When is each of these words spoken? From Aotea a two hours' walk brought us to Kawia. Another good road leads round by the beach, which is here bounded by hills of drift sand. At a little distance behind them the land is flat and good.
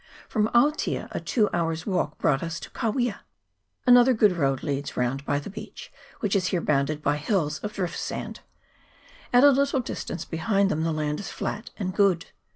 From 0.27 0.47
Aotea 0.55 1.09
a 1.11 1.19
two 1.19 1.47
hours' 1.53 1.85
walk 1.85 2.17
brought 2.17 2.41
us 2.41 2.59
to 2.61 2.71
Kawia. 2.71 3.19
Another 3.85 4.15
good 4.15 4.31
road 4.35 4.63
leads 4.63 4.97
round 4.97 5.23
by 5.27 5.37
the 5.37 5.51
beach, 5.51 5.93
which 6.21 6.35
is 6.35 6.47
here 6.47 6.59
bounded 6.59 7.03
by 7.03 7.17
hills 7.17 7.59
of 7.59 7.73
drift 7.73 7.99
sand. 7.99 8.39
At 9.31 9.43
a 9.43 9.51
little 9.51 9.79
distance 9.79 10.25
behind 10.25 10.71
them 10.71 10.81
the 10.81 10.91
land 10.91 11.19
is 11.19 11.29
flat 11.29 11.69
and 11.77 11.93
good. 11.93 12.25